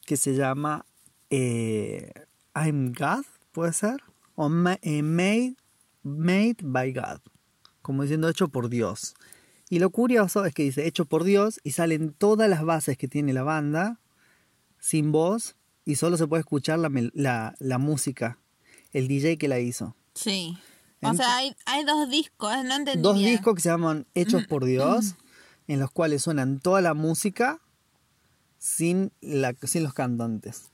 que 0.06 0.18
se 0.18 0.36
llama 0.36 0.86
eh, 1.30 2.12
I'm 2.56 2.94
God, 2.94 3.26
¿puede 3.52 3.74
ser? 3.74 4.02
O 4.42 4.48
eh, 4.48 5.02
made, 5.04 5.58
made 6.02 6.56
by 6.64 6.94
God, 6.94 7.20
como 7.82 8.04
diciendo 8.04 8.30
hecho 8.30 8.48
por 8.48 8.70
Dios. 8.70 9.14
Y 9.70 9.80
lo 9.80 9.90
curioso 9.90 10.46
es 10.46 10.54
que 10.54 10.64
dice 10.64 10.88
hecho 10.88 11.04
por 11.04 11.26
Dios 11.26 11.60
y 11.62 11.72
salen 11.72 12.14
todas 12.14 12.50
las 12.50 12.64
bases 12.64 12.98
que 12.98 13.10
tiene 13.10 13.34
la 13.34 13.44
banda 13.44 14.00
sin 14.80 15.12
voz 15.12 15.58
y 15.84 15.96
solo 15.96 16.16
se 16.16 16.26
puede 16.26 16.40
escuchar 16.40 16.80
la, 16.80 16.90
la, 17.14 17.54
la 17.60 17.78
música, 17.80 18.40
el 18.94 19.10
DJ 19.10 19.38
que 19.38 19.50
la 19.50 19.60
hizo. 19.60 19.98
sí. 20.14 20.58
O 21.02 21.14
sea, 21.14 21.36
hay, 21.36 21.56
hay 21.66 21.84
dos 21.84 22.10
discos, 22.10 22.52
no 22.64 22.76
entendí 22.76 23.02
dos 23.02 23.18
discos 23.18 23.56
que 23.56 23.62
se 23.62 23.70
llaman 23.70 24.08
Hechos 24.14 24.48
por 24.48 24.64
Dios, 24.66 25.16
en 25.68 25.82
los 25.82 25.92
cuales 25.92 26.22
suenan 26.22 26.60
toda 26.62 26.80
la 26.80 26.94
música 26.94 27.60
sin, 28.58 29.12
la, 29.20 29.54
sin 29.64 29.84
los 29.84 29.94
cantantes. 29.94 30.72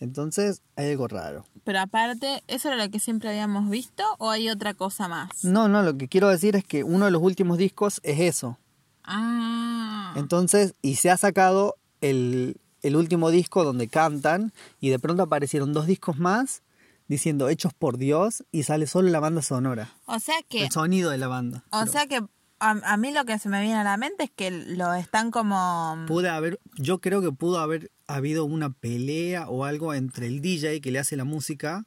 Entonces 0.00 0.62
hay 0.76 0.90
algo 0.90 1.08
raro. 1.08 1.44
Pero 1.64 1.80
aparte, 1.80 2.42
¿eso 2.46 2.68
era 2.68 2.76
lo 2.82 2.90
que 2.90 3.00
siempre 3.00 3.28
habíamos 3.28 3.68
visto 3.68 4.04
o 4.18 4.30
hay 4.30 4.48
otra 4.48 4.74
cosa 4.74 5.08
más? 5.08 5.44
No, 5.44 5.68
no, 5.68 5.82
lo 5.82 5.96
que 5.98 6.08
quiero 6.08 6.28
decir 6.28 6.56
es 6.56 6.64
que 6.64 6.84
uno 6.84 7.06
de 7.06 7.10
los 7.10 7.22
últimos 7.22 7.58
discos 7.58 8.00
es 8.04 8.20
eso. 8.20 8.58
Ah. 9.04 10.14
Entonces, 10.16 10.74
y 10.82 10.96
se 10.96 11.10
ha 11.10 11.16
sacado 11.16 11.76
el, 12.00 12.60
el 12.82 12.96
último 12.96 13.30
disco 13.30 13.64
donde 13.64 13.88
cantan 13.88 14.52
y 14.80 14.90
de 14.90 14.98
pronto 14.98 15.22
aparecieron 15.22 15.72
dos 15.72 15.86
discos 15.86 16.18
más 16.18 16.62
diciendo 17.08 17.48
Hechos 17.48 17.72
por 17.74 17.98
Dios 17.98 18.44
y 18.52 18.62
sale 18.64 18.86
solo 18.86 19.08
la 19.08 19.20
banda 19.20 19.42
sonora. 19.42 19.94
O 20.06 20.18
sea 20.20 20.36
que, 20.48 20.64
El 20.64 20.70
sonido 20.70 21.10
de 21.10 21.18
la 21.18 21.26
banda. 21.28 21.64
o 21.70 21.80
Pero 21.80 21.92
sea 21.92 22.06
que 22.06 22.22
a, 22.60 22.70
a 22.70 22.96
mí 22.96 23.12
lo 23.12 23.24
que 23.24 23.38
se 23.38 23.48
me 23.48 23.60
viene 23.60 23.76
a 23.76 23.84
la 23.84 23.96
mente 23.96 24.24
es 24.24 24.30
que 24.30 24.50
lo 24.50 24.94
están 24.94 25.30
como... 25.30 26.04
pude 26.06 26.28
haber, 26.28 26.60
yo 26.76 27.00
creo 27.00 27.20
que 27.20 27.32
pudo 27.32 27.58
haber 27.58 27.90
habido 28.06 28.44
una 28.44 28.70
pelea 28.70 29.48
o 29.48 29.64
algo 29.64 29.94
entre 29.94 30.26
el 30.26 30.40
DJ 30.40 30.80
que 30.80 30.90
le 30.90 30.98
hace 30.98 31.16
la 31.16 31.24
música 31.24 31.84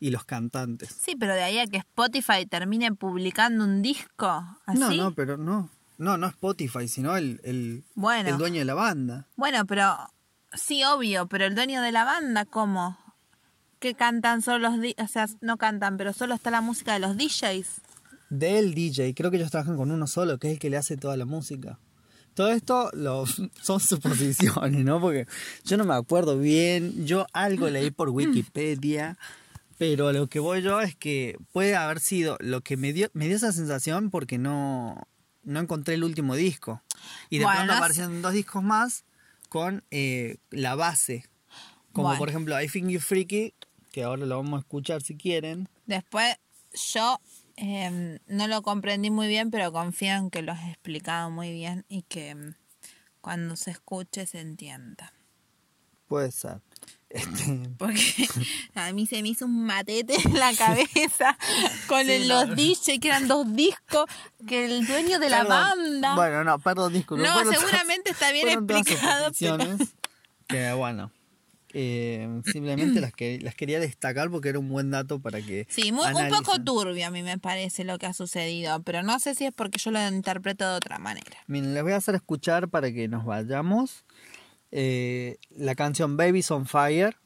y 0.00 0.10
los 0.10 0.24
cantantes. 0.24 0.88
Sí, 0.88 1.14
pero 1.14 1.34
de 1.34 1.42
ahí 1.42 1.58
a 1.58 1.66
que 1.66 1.76
Spotify 1.76 2.46
termine 2.48 2.92
publicando 2.92 3.64
un 3.64 3.82
disco 3.82 4.44
así. 4.66 4.78
No, 4.78 4.90
no, 4.90 5.14
pero 5.14 5.36
no. 5.36 5.70
No, 5.98 6.16
no 6.16 6.28
Spotify, 6.28 6.88
sino 6.88 7.16
el, 7.16 7.40
el, 7.44 7.84
Bueno. 7.94 8.30
el 8.30 8.38
dueño 8.38 8.60
de 8.60 8.64
la 8.64 8.74
banda. 8.74 9.26
Bueno, 9.36 9.66
pero 9.66 9.94
sí, 10.54 10.82
obvio, 10.82 11.26
pero 11.26 11.44
el 11.44 11.54
dueño 11.54 11.82
de 11.82 11.92
la 11.92 12.04
banda, 12.04 12.46
¿cómo? 12.46 12.96
Que 13.78 13.94
cantan 13.94 14.40
solo 14.40 14.70
los... 14.70 14.94
O 14.96 15.08
sea, 15.08 15.26
no 15.42 15.58
cantan, 15.58 15.98
pero 15.98 16.14
solo 16.14 16.34
está 16.34 16.50
la 16.50 16.62
música 16.62 16.94
de 16.94 17.00
los 17.00 17.18
DJs. 17.18 17.82
Del 18.30 18.74
DJ, 18.74 19.14
creo 19.14 19.30
que 19.30 19.36
ellos 19.36 19.50
trabajan 19.50 19.76
con 19.76 19.90
uno 19.90 20.06
solo, 20.06 20.38
que 20.38 20.48
es 20.48 20.52
el 20.54 20.58
que 20.58 20.70
le 20.70 20.76
hace 20.76 20.96
toda 20.96 21.16
la 21.16 21.26
música. 21.26 21.78
Todo 22.34 22.50
esto 22.52 22.90
lo, 22.94 23.26
son 23.62 23.80
suposiciones, 23.80 24.84
¿no? 24.84 25.00
Porque 25.00 25.26
yo 25.64 25.76
no 25.76 25.84
me 25.84 25.94
acuerdo 25.94 26.38
bien, 26.38 27.06
yo 27.06 27.26
algo 27.32 27.68
leí 27.68 27.90
por 27.90 28.08
Wikipedia, 28.10 29.18
pero 29.78 30.12
lo 30.12 30.28
que 30.28 30.40
voy 30.40 30.62
yo 30.62 30.80
es 30.80 30.94
que 30.94 31.36
puede 31.52 31.74
haber 31.74 32.00
sido 32.00 32.36
lo 32.40 32.60
que 32.60 32.76
me 32.76 32.92
dio, 32.92 33.08
me 33.14 33.26
dio 33.26 33.36
esa 33.36 33.52
sensación 33.52 34.10
porque 34.10 34.38
no, 34.38 35.08
no 35.42 35.60
encontré 35.60 35.94
el 35.94 36.04
último 36.04 36.36
disco. 36.36 36.82
Y 37.30 37.38
de 37.38 37.44
Bueno, 37.44 37.60
pronto 37.60 37.74
aparecieron 37.74 38.22
dos 38.22 38.32
discos 38.32 38.62
más 38.62 39.04
con 39.48 39.82
eh, 39.90 40.36
la 40.50 40.76
base. 40.76 41.24
Como 41.92 42.08
Bueno. 42.08 42.18
por 42.18 42.28
ejemplo 42.28 42.62
I 42.62 42.68
Think 42.68 42.90
You 42.90 43.00
Freaky, 43.00 43.54
que 43.90 44.04
ahora 44.04 44.24
lo 44.26 44.36
vamos 44.36 44.58
a 44.58 44.60
escuchar 44.60 45.02
si 45.02 45.16
quieren. 45.16 45.68
Después, 45.86 46.36
yo 46.92 47.18
eh, 47.60 48.18
no 48.26 48.48
lo 48.48 48.62
comprendí 48.62 49.10
muy 49.10 49.28
bien, 49.28 49.50
pero 49.50 49.70
confío 49.72 50.12
en 50.14 50.30
que 50.30 50.42
lo 50.42 50.52
has 50.52 50.68
explicado 50.68 51.30
muy 51.30 51.52
bien 51.52 51.84
y 51.88 52.02
que 52.02 52.34
mm, 52.34 52.54
cuando 53.20 53.56
se 53.56 53.70
escuche 53.70 54.26
se 54.26 54.40
entienda. 54.40 55.12
Puede 56.08 56.32
ser. 56.32 56.60
Este, 57.10 57.68
Porque 57.78 58.26
a 58.74 58.92
mí 58.92 59.06
se 59.06 59.20
me 59.22 59.28
hizo 59.28 59.44
un 59.44 59.64
matete 59.64 60.14
en 60.24 60.34
la 60.38 60.52
cabeza 60.54 61.36
con 61.86 62.04
Sí, 62.04 62.12
el- 62.12 62.28
no. 62.28 62.44
los 62.46 62.56
DJ, 62.56 62.98
que 62.98 63.08
eran 63.08 63.28
dos 63.28 63.52
discos, 63.54 64.06
que 64.46 64.64
el 64.64 64.86
dueño 64.86 65.18
de 65.18 65.28
la 65.28 65.42
perdón. 65.42 65.60
banda. 65.60 66.14
Bueno, 66.16 66.44
no, 66.44 66.58
perdón, 66.58 66.92
disculpe. 66.92 67.22
No, 67.24 67.38
seguramente 67.52 68.10
está 68.10 68.32
bien 68.32 68.48
explicado, 68.48 69.30
pero- 69.38 69.58
Que 70.48 70.72
bueno. 70.72 71.12
Eh, 71.72 72.40
simplemente 72.52 73.00
las, 73.00 73.12
que, 73.12 73.38
las 73.40 73.54
quería 73.54 73.80
destacar 73.80 74.30
porque 74.30 74.48
era 74.50 74.58
un 74.58 74.68
buen 74.68 74.90
dato 74.90 75.20
para 75.20 75.40
que. 75.40 75.66
Sí, 75.70 75.92
muy- 75.92 76.06
un 76.12 76.28
poco 76.28 76.60
turbio 76.62 77.06
a 77.06 77.10
mí 77.10 77.22
me 77.22 77.38
parece 77.38 77.84
lo 77.84 77.98
que 77.98 78.06
ha 78.06 78.12
sucedido, 78.12 78.82
pero 78.82 79.02
no 79.02 79.18
sé 79.18 79.34
si 79.34 79.46
es 79.46 79.52
porque 79.52 79.78
yo 79.78 79.90
lo 79.90 80.06
interpreto 80.08 80.68
de 80.68 80.76
otra 80.76 80.98
manera. 80.98 81.38
Miren, 81.46 81.74
les 81.74 81.82
voy 81.82 81.92
a 81.92 81.96
hacer 81.96 82.14
escuchar 82.14 82.68
para 82.68 82.92
que 82.92 83.08
nos 83.08 83.24
vayamos 83.24 84.04
eh, 84.72 85.36
la 85.50 85.74
canción 85.74 86.16
Babies 86.16 86.50
on 86.50 86.66
Fire, 86.66 87.16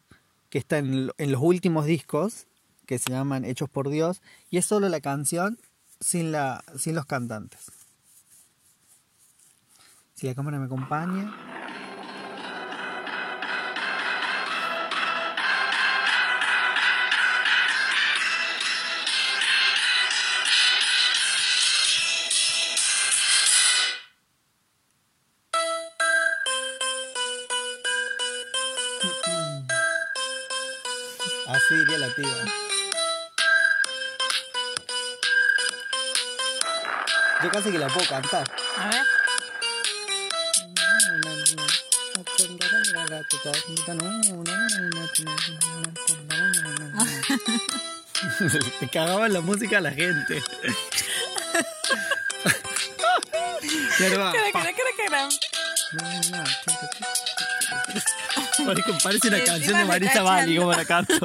que 0.51 0.59
está 0.59 0.79
en, 0.79 1.11
en 1.19 1.33
los 1.33 1.41
últimos 1.43 1.85
discos, 1.87 2.47
que 2.87 2.99
se 2.99 3.11
llaman 3.11 3.45
Hechos 3.45 3.69
por 3.71 3.89
Dios, 3.91 4.23
y 4.51 4.59
es 4.59 4.67
solo 4.67 4.89
la 4.89 5.01
canción 5.01 5.59
sin, 6.01 6.33
la, 6.33 6.63
sin 6.79 6.95
los 6.95 7.07
cantantes. 7.07 7.71
Si 10.15 10.27
la 10.27 10.35
cámara 10.35 10.59
me 10.59 10.67
acompaña. 10.67 11.35
Casi 37.55 37.71
que 37.71 37.79
la 37.79 37.87
puedo 37.87 38.05
cantar. 38.09 38.45
A 38.77 38.89
ver. 38.89 39.07
Me 48.81 48.89
cagaba 48.93 49.29
la 49.29 49.41
música 49.41 49.79
a 49.79 49.81
la 49.81 49.93
gente. 49.93 50.43
Pa. 54.51 54.63
Parece, 59.05 59.29
una 59.29 59.45
canción 59.45 59.79
de 59.79 59.85
Marisa 59.85 60.23
Bali, 60.23 60.57
como 60.57 60.73
la 60.73 60.85
canto. 60.85 61.25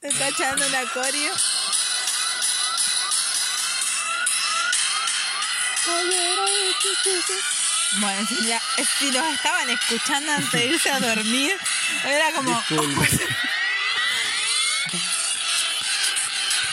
Te 0.00 0.08
está 0.08 0.28
echando 0.28 0.66
la 0.70 0.82
coreo. 0.94 1.34
Bueno, 8.00 8.26
si, 8.28 8.34
la- 8.46 8.62
si 8.98 9.10
los 9.10 9.26
estaban 9.34 9.68
escuchando 9.70 10.32
antes 10.32 10.52
de 10.52 10.66
irse 10.66 10.90
a 10.90 11.00
dormir, 11.00 11.56
era 12.04 12.32
como... 12.32 12.62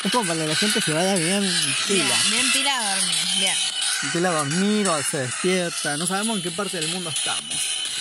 Es 0.03 0.11
como 0.11 0.27
para 0.27 0.39
que 0.41 0.47
la 0.47 0.55
gente 0.55 0.79
se 0.81 0.93
vaya 0.93 1.15
bien 1.15 1.41
Bien, 1.41 1.75
pila. 1.87 2.15
bien 2.29 2.51
pila 2.51 2.77
a 2.77 2.95
dormir, 2.95 3.15
bien. 3.39 3.55
Pila 4.13 4.29
a 4.29 4.31
dormir 4.33 4.87
o 4.87 5.03
se 5.03 5.17
despierta. 5.17 5.97
No 5.97 6.05
sabemos 6.07 6.37
en 6.37 6.43
qué 6.43 6.51
parte 6.51 6.79
del 6.79 6.89
mundo 6.91 7.09
estamos. 7.09 7.55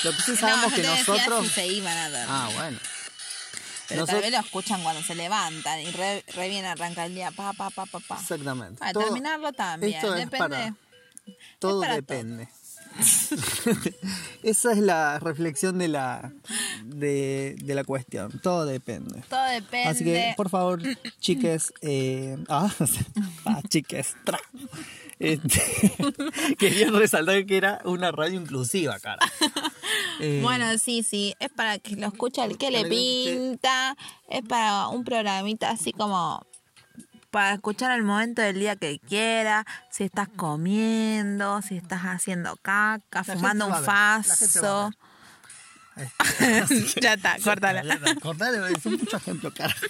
Lo 0.05 0.13
que 0.15 0.23
sí 0.23 0.37
sabemos 0.37 0.71
no, 0.71 0.77
que 0.77 0.83
nosotros... 0.83 1.47
si 1.49 1.53
se 1.55 1.67
iban 1.67 1.97
a 1.97 2.09
dormir. 2.11 2.27
Ah, 2.29 2.49
bueno. 2.55 2.79
pero 3.89 4.03
nosot- 4.03 4.07
tal 4.11 4.21
vez 4.21 4.31
lo 4.31 4.39
escuchan 4.41 4.83
cuando 4.83 5.03
se 5.03 5.15
levantan 5.15 5.81
y 5.81 5.91
re, 5.91 6.23
re 6.35 6.49
bien 6.49 6.67
arranca 6.67 7.07
el 7.07 7.15
día. 7.15 7.31
Pa, 7.31 7.55
pa, 7.55 7.71
pa, 7.71 7.87
pa, 7.87 7.99
pa. 8.01 8.19
Exactamente. 8.21 8.79
Para 8.79 8.93
Todo- 8.93 9.05
terminarlo 9.05 9.53
también. 9.55 9.95
esto 9.95 10.15
es 10.15 10.21
Depende. 10.31 10.39
para- 10.39 10.75
Todo 11.59 11.81
depende. 11.83 12.49
Esa 14.43 14.73
es 14.73 14.79
la 14.79 15.19
reflexión 15.19 15.79
de 15.79 15.89
la, 15.89 16.33
de, 16.85 17.57
de 17.63 17.75
la 17.75 17.85
cuestión. 17.85 18.41
Todo 18.43 18.65
depende. 18.65 19.23
Todo 19.29 19.45
depende. 19.45 19.89
Así 19.89 20.05
que, 20.05 20.35
por 20.37 20.49
favor, 20.49 20.81
chiques. 21.21 21.73
Eh, 21.83 22.37
ah, 22.49 22.73
ah, 23.45 23.61
chiques. 23.69 24.15
tra. 24.25 24.39
Este, 25.19 25.63
querían 26.59 26.95
resaltar 26.95 27.47
que 27.47 27.57
era 27.57 27.81
una 27.85 28.13
radio 28.13 28.39
inclusiva, 28.39 28.99
cara. 28.99 29.27
Eh, 30.21 30.41
Bueno, 30.43 30.77
sí, 30.79 31.03
sí, 31.03 31.35
es 31.41 31.51
para 31.51 31.79
que 31.79 31.97
lo 31.97 32.07
escuche 32.09 32.45
el 32.45 32.59
que 32.59 32.71
le 32.71 32.85
pinta, 32.85 33.97
es 34.29 34.43
para 34.43 34.89
un 34.89 35.05
programita 35.05 35.71
así 35.71 35.93
como 35.93 36.45
para 37.37 37.53
escuchar 37.53 37.91
al 37.91 38.03
momento 38.03 38.41
del 38.41 38.59
día 38.59 38.77
que 38.77 38.99
quiera, 38.99 39.67
si 39.91 40.05
estás 40.05 40.27
comiendo, 40.27 41.61
si 41.61 41.77
estás 41.77 42.01
haciendo 42.05 42.57
caca, 42.63 43.25
fumando 43.25 43.67
un 43.67 43.85
faso. 43.85 44.91
ya 47.03 47.13
está, 47.13 47.37
córtala. 47.45 47.83
Cortale, 48.23 48.81
son 48.81 48.95
muchos 48.95 49.21
ejemplos, 49.21 49.53
carajo. 49.53 49.81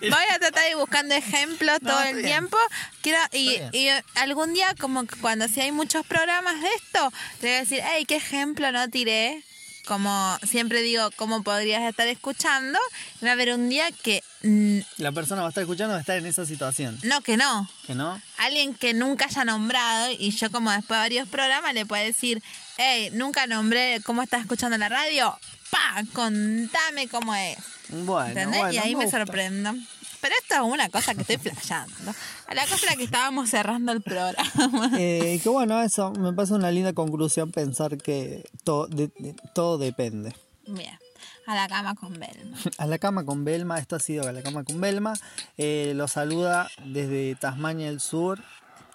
Voy 0.00 0.24
a 0.34 0.38
tratar 0.40 0.64
de 0.64 0.70
ir 0.70 0.76
buscando 0.78 1.14
ejemplos 1.14 1.78
No, 1.80 1.90
todo 1.90 2.02
el 2.02 2.16
bien. 2.16 2.26
tiempo. 2.26 2.56
Quiero, 3.02 3.20
y, 3.34 3.60
y 3.72 3.88
algún 4.16 4.52
día, 4.52 4.74
como 4.80 5.04
cuando 5.20 5.46
si 5.46 5.60
hay 5.60 5.70
muchos 5.70 6.04
programas 6.06 6.60
de 6.60 6.68
esto, 6.74 7.12
te 7.40 7.46
voy 7.46 7.56
a 7.56 7.60
decir, 7.60 7.82
hey, 7.84 8.04
¿qué 8.04 8.16
ejemplo 8.16 8.72
no 8.72 8.88
tiré? 8.90 9.44
Como 9.90 10.38
siempre 10.48 10.82
digo, 10.82 11.10
¿cómo 11.16 11.42
podrías 11.42 11.82
estar 11.82 12.06
escuchando? 12.06 12.78
Va 13.24 13.30
a 13.30 13.32
haber 13.32 13.52
un 13.52 13.68
día 13.68 13.90
que, 13.90 14.22
mm, 14.44 14.78
La 14.98 15.10
persona 15.10 15.40
va 15.40 15.48
a 15.48 15.50
estar 15.50 15.62
escuchando 15.62 15.94
va 15.94 15.98
a 15.98 16.00
estar 16.00 16.16
en 16.16 16.26
esa 16.26 16.46
situación. 16.46 16.96
no, 17.02 17.20
que 17.22 17.36
no. 17.36 17.68
¿Que 17.88 17.96
no? 17.96 18.22
Alguien 18.38 18.72
que 18.72 18.94
nunca 18.94 19.24
haya 19.24 19.44
nombrado 19.44 20.12
y 20.16 20.30
yo 20.30 20.48
como 20.52 20.70
después 20.70 20.90
de 20.96 21.02
varios 21.02 21.28
programas 21.28 21.74
le 21.74 21.86
puedo 21.86 22.04
decir, 22.04 22.40
hey, 22.76 23.10
nunca 23.14 23.48
nombré 23.48 24.00
cómo 24.04 24.22
estás 24.22 24.42
escuchando 24.42 24.78
la 24.78 24.88
radio. 24.88 25.36
Pa, 25.70 26.04
contame 26.12 27.08
cómo 27.08 27.34
es. 27.34 27.58
Bueno, 27.88 28.28
¿Entendés? 28.28 28.60
bueno, 28.60 28.72
y 28.72 28.78
ahí 28.78 28.94
me 28.94 29.06
gusta. 29.06 29.18
sorprendo. 29.18 29.74
Pero 30.20 30.34
esto 30.40 30.54
es 30.54 30.60
una 30.60 30.88
cosa 30.90 31.14
que 31.14 31.22
estoy 31.22 31.36
flasheando. 31.38 32.12
A 32.46 32.54
la 32.54 32.66
cosa 32.66 32.94
que 32.96 33.04
estábamos 33.04 33.50
cerrando 33.50 33.92
el 33.92 34.02
programa. 34.02 34.90
Eh, 34.98 35.40
que 35.42 35.48
bueno, 35.48 35.80
eso 35.82 36.10
me 36.12 36.32
parece 36.32 36.54
una 36.54 36.70
linda 36.70 36.92
conclusión 36.92 37.50
pensar 37.52 37.96
que 37.98 38.44
todo, 38.64 38.86
de- 38.86 39.10
de- 39.18 39.34
todo 39.54 39.78
depende. 39.78 40.34
Bien. 40.66 40.98
A 41.46 41.54
la 41.54 41.66
cama 41.68 41.94
con 41.94 42.12
Belma. 42.12 42.56
A 42.78 42.86
la 42.86 42.98
cama 42.98 43.24
con 43.24 43.44
Belma, 43.44 43.78
esto 43.78 43.96
ha 43.96 44.00
sido 44.00 44.28
a 44.28 44.32
la 44.32 44.42
cama 44.42 44.62
con 44.62 44.80
Belma. 44.80 45.14
Eh, 45.56 45.92
lo 45.96 46.06
saluda 46.06 46.70
desde 46.84 47.34
Tasmania 47.34 47.86
del 47.86 48.00
Sur. 48.00 48.42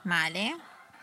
Vale. 0.04 0.56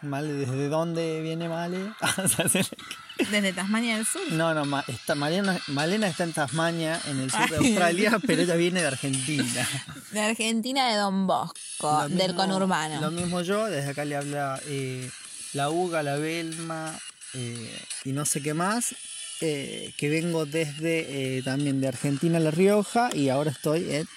¿Male? 0.03 0.33
¿Desde 0.33 0.69
dónde 0.69 1.21
viene 1.23 1.49
Male? 1.49 1.93
Desde 3.31 3.53
Tasmania 3.53 3.97
del 3.97 4.07
Sur. 4.07 4.21
no, 4.33 4.53
no, 4.55 4.65
Ma- 4.65 4.85
está, 4.89 5.15
Malena, 5.15 5.57
Malena 5.69 6.09
está 6.09 6.25
en 6.25 6.33
Tasmania, 6.33 7.01
en 7.09 7.21
el 7.21 7.31
sur 7.31 7.49
de. 7.49 7.57
Australia, 7.59 8.19
pero 8.27 8.43
ella 8.43 8.57
viene 8.57 8.81
de 8.81 8.87
Argentina. 8.89 9.69
De 10.11 10.21
Argentina 10.21 10.89
de 10.91 10.97
Don 10.97 11.27
Bosco, 11.27 12.09
del 12.09 12.35
conurbano. 12.35 13.01
Lo 13.01 13.11
mismo 13.13 13.43
yo, 13.43 13.67
desde 13.67 13.91
acá 13.91 14.05
le 14.05 14.17
habla 14.17 14.61
eh, 14.67 15.09
la 15.53 15.71
Uga, 15.71 16.03
la 16.03 16.17
Belma 16.17 16.99
eh, 17.35 17.81
y 18.05 18.13
no 18.13 18.25
sé 18.25 18.43
qué 18.43 18.55
más. 18.55 18.95
eh, 19.41 19.93
que 19.97 20.09
vengo 20.09 20.45
desde 20.47 21.43
también 21.45 21.81
de 21.81 21.89
Argentina, 21.89 22.41
La 22.41 22.51
Rioja, 22.51 23.11
y 23.15 23.29
ahora 23.29 23.51
estoy 23.53 23.93
en 23.95 24.09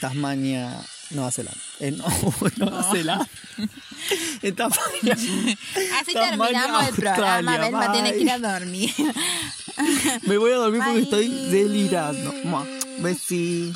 Tasmania, 0.00 0.70
Nueva 1.14 1.30
Zelanda. 1.30 1.60
En 1.80 1.98
Nueva 2.56 2.82
Zelanda. 2.90 3.28
en 4.42 4.54
Tasmania. 4.56 5.12
Así 5.14 6.14
Tasmania, 6.14 6.30
terminamos 6.30 6.88
el 6.88 6.94
programa. 6.94 7.58
Belma 7.58 7.92
tiene 7.92 8.12
que 8.12 8.20
ir 8.20 8.30
a 8.30 8.38
dormir. 8.38 8.90
Me 10.26 10.38
voy 10.38 10.52
a 10.52 10.56
dormir 10.56 10.82
porque 10.84 11.00
Bye. 11.00 11.04
estoy 11.04 11.28
delirando. 11.50 12.32
Besi. 12.98 13.72